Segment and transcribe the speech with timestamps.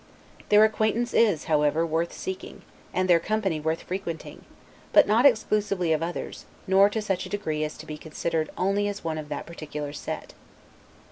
[0.49, 4.43] Their acquaintance is, however, worth seeking, and their company worth frequenting;
[4.93, 8.87] but not exclusively of others, nor to such a degree as to be considered only
[8.87, 10.33] as one of that particular set.